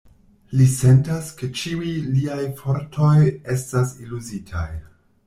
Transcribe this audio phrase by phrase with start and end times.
[0.59, 3.19] Li sentas, ke ĉiuj liaj fortoj
[3.57, 4.65] estas eluzitaj.